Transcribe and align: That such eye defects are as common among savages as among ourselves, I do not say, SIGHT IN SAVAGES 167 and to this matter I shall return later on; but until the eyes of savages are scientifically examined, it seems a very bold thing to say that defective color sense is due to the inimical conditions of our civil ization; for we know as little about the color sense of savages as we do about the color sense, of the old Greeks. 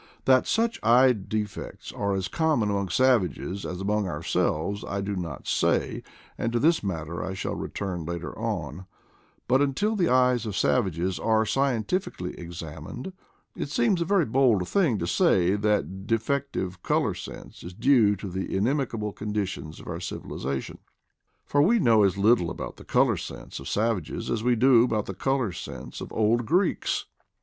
That 0.25 0.47
such 0.47 0.79
eye 0.81 1.13
defects 1.13 1.91
are 1.91 2.15
as 2.15 2.27
common 2.27 2.71
among 2.71 2.89
savages 2.89 3.67
as 3.67 3.81
among 3.81 4.07
ourselves, 4.07 4.83
I 4.83 4.99
do 4.99 5.15
not 5.15 5.45
say, 5.45 5.57
SIGHT 5.61 5.75
IN 5.75 5.93
SAVAGES 5.93 6.03
167 6.37 6.43
and 6.43 6.53
to 6.53 6.59
this 6.59 6.83
matter 6.83 7.23
I 7.23 7.33
shall 7.35 7.53
return 7.53 8.05
later 8.05 8.35
on; 8.35 8.87
but 9.47 9.61
until 9.61 9.95
the 9.95 10.09
eyes 10.09 10.47
of 10.47 10.57
savages 10.57 11.19
are 11.19 11.45
scientifically 11.45 12.33
examined, 12.35 13.13
it 13.55 13.69
seems 13.69 14.01
a 14.01 14.03
very 14.05 14.25
bold 14.25 14.67
thing 14.67 14.97
to 14.97 15.05
say 15.05 15.53
that 15.53 16.07
defective 16.07 16.81
color 16.81 17.13
sense 17.13 17.61
is 17.63 17.75
due 17.75 18.15
to 18.15 18.27
the 18.27 18.57
inimical 18.57 19.11
conditions 19.13 19.79
of 19.79 19.87
our 19.87 19.99
civil 19.99 20.31
ization; 20.35 20.79
for 21.45 21.61
we 21.61 21.77
know 21.77 22.01
as 22.01 22.17
little 22.17 22.49
about 22.49 22.77
the 22.77 22.83
color 22.83 23.17
sense 23.17 23.59
of 23.59 23.69
savages 23.69 24.31
as 24.31 24.43
we 24.43 24.55
do 24.55 24.83
about 24.83 25.05
the 25.05 25.13
color 25.13 25.51
sense, 25.51 26.01
of 26.01 26.09
the 26.09 26.15
old 26.15 26.47
Greeks. 26.47 27.05